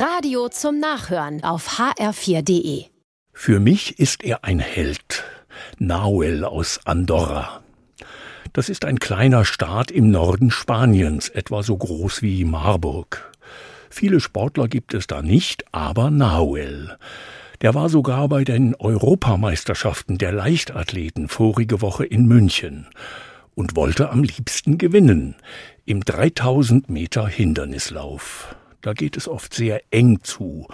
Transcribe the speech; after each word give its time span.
Radio 0.00 0.48
zum 0.48 0.80
Nachhören 0.80 1.44
auf 1.44 1.78
hr4.de. 1.78 2.86
Für 3.34 3.60
mich 3.60 3.98
ist 3.98 4.24
er 4.24 4.44
ein 4.44 4.58
Held. 4.58 5.24
Nahuel 5.78 6.42
aus 6.42 6.80
Andorra. 6.86 7.62
Das 8.54 8.70
ist 8.70 8.86
ein 8.86 8.98
kleiner 8.98 9.44
Staat 9.44 9.90
im 9.90 10.10
Norden 10.10 10.50
Spaniens, 10.50 11.28
etwa 11.28 11.62
so 11.62 11.76
groß 11.76 12.22
wie 12.22 12.46
Marburg. 12.46 13.30
Viele 13.90 14.20
Sportler 14.20 14.68
gibt 14.68 14.94
es 14.94 15.06
da 15.06 15.20
nicht, 15.20 15.66
aber 15.70 16.10
Nahuel. 16.10 16.96
Der 17.60 17.74
war 17.74 17.90
sogar 17.90 18.26
bei 18.30 18.44
den 18.44 18.74
Europameisterschaften 18.76 20.16
der 20.16 20.32
Leichtathleten 20.32 21.28
vorige 21.28 21.82
Woche 21.82 22.06
in 22.06 22.24
München 22.24 22.86
und 23.54 23.76
wollte 23.76 24.08
am 24.08 24.22
liebsten 24.22 24.78
gewinnen 24.78 25.36
im 25.84 26.02
3000 26.02 26.88
Meter 26.88 27.28
Hindernislauf. 27.28 28.56
Da 28.80 28.92
geht 28.92 29.16
es 29.16 29.28
oft 29.28 29.54
sehr 29.54 29.82
eng 29.90 30.20
zu. 30.22 30.66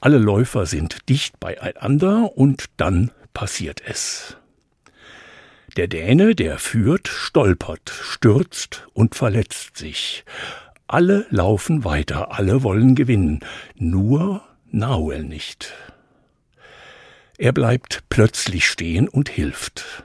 Alle 0.00 0.18
Läufer 0.18 0.66
sind 0.66 1.08
dicht 1.08 1.40
beieinander 1.40 2.36
und 2.36 2.66
dann 2.76 3.10
passiert 3.32 3.82
es. 3.86 4.36
Der 5.76 5.86
Däne, 5.86 6.34
der 6.34 6.58
führt, 6.58 7.06
stolpert, 7.08 7.90
stürzt 7.90 8.88
und 8.92 9.14
verletzt 9.14 9.76
sich. 9.76 10.24
Alle 10.88 11.26
laufen 11.30 11.84
weiter, 11.84 12.32
alle 12.32 12.62
wollen 12.62 12.96
gewinnen, 12.96 13.40
nur 13.76 14.42
Nauel 14.70 15.22
nicht. 15.22 15.72
Er 17.38 17.52
bleibt 17.52 18.02
plötzlich 18.08 18.66
stehen 18.66 19.08
und 19.08 19.28
hilft. 19.28 20.04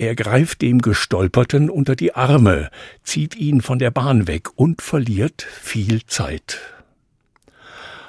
Er 0.00 0.14
greift 0.14 0.62
dem 0.62 0.80
Gestolperten 0.80 1.68
unter 1.68 1.96
die 1.96 2.14
Arme, 2.14 2.70
zieht 3.02 3.34
ihn 3.34 3.60
von 3.60 3.80
der 3.80 3.90
Bahn 3.90 4.28
weg 4.28 4.48
und 4.54 4.80
verliert 4.80 5.42
viel 5.42 6.06
Zeit. 6.06 6.60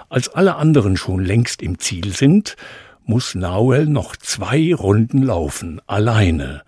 Als 0.07 0.29
alle 0.29 0.57
anderen 0.57 0.97
schon 0.97 1.25
längst 1.25 1.63
im 1.63 1.79
Ziel 1.79 2.13
sind, 2.13 2.57
muss 3.05 3.33
Nauel 3.33 3.87
noch 3.87 4.15
zwei 4.15 4.71
Runden 4.75 5.23
laufen, 5.23 5.81
alleine, 5.87 6.61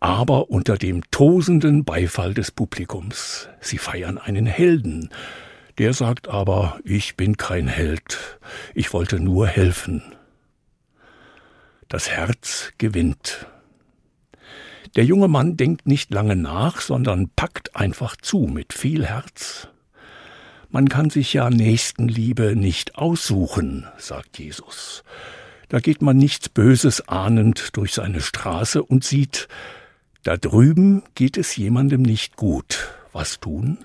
aber 0.00 0.48
unter 0.48 0.78
dem 0.78 1.02
tosenden 1.10 1.84
Beifall 1.84 2.32
des 2.32 2.50
Publikums. 2.50 3.50
Sie 3.60 3.76
feiern 3.76 4.16
einen 4.16 4.46
Helden. 4.46 5.10
Der 5.76 5.92
sagt 5.92 6.28
aber, 6.28 6.80
ich 6.82 7.14
bin 7.14 7.36
kein 7.36 7.68
Held, 7.68 8.38
ich 8.74 8.94
wollte 8.94 9.20
nur 9.20 9.46
helfen. 9.46 10.02
Das 11.88 12.08
Herz 12.08 12.72
gewinnt. 12.78 13.46
Der 14.96 15.04
junge 15.04 15.28
Mann 15.28 15.56
denkt 15.56 15.86
nicht 15.86 16.12
lange 16.12 16.36
nach, 16.36 16.80
sondern 16.80 17.30
packt 17.30 17.76
einfach 17.76 18.16
zu 18.16 18.40
mit 18.40 18.72
viel 18.72 19.06
Herz. 19.06 19.68
Man 20.68 20.88
kann 20.88 21.10
sich 21.10 21.32
ja 21.32 21.50
Nächstenliebe 21.50 22.54
nicht 22.56 22.96
aussuchen, 22.96 23.86
sagt 23.98 24.38
Jesus. 24.38 25.02
Da 25.68 25.78
geht 25.78 26.02
man 26.02 26.16
nichts 26.16 26.48
Böses 26.48 27.08
ahnend 27.08 27.76
durch 27.76 27.94
seine 27.94 28.20
Straße 28.20 28.82
und 28.82 29.04
sieht, 29.04 29.48
da 30.22 30.36
drüben 30.36 31.02
geht 31.14 31.36
es 31.38 31.56
jemandem 31.56 32.02
nicht 32.02 32.36
gut. 32.36 32.88
Was 33.12 33.40
tun? 33.40 33.78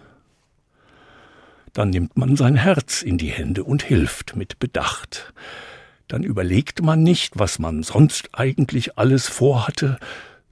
Dann 1.74 1.92
nimmt 1.92 2.18
man 2.18 2.36
sein 2.36 2.56
Herz 2.56 3.02
in 3.02 3.18
die 3.18 3.30
Hände 3.30 3.64
und 3.64 3.84
hilft 3.84 4.36
mit 4.36 4.60
Bedacht. 4.60 5.34
Dann 6.08 6.24
überlegt 6.24 6.82
man 6.82 7.04
nicht, 7.04 7.38
was 7.38 7.60
man 7.60 7.84
sonst 7.84 8.30
eigentlich 8.34 8.98
alles 8.98 9.28
vorhatte, 9.28 10.00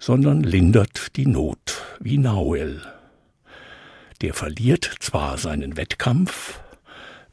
sondern 0.05 0.43
lindert 0.43 1.15
die 1.15 1.25
Not, 1.25 1.81
wie 2.01 2.17
Nauel. 2.17 2.81
Der 4.21 4.33
verliert 4.33 4.97
zwar 4.99 5.37
seinen 5.37 5.77
Wettkampf, 5.77 6.59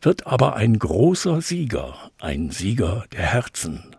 wird 0.03 0.29
aber 0.29 0.55
ein 0.55 0.79
großer 0.79 1.43
Sieger, 1.43 2.13
ein 2.21 2.53
Sieger 2.53 3.07
der 3.11 3.23
Herzen. 3.23 3.97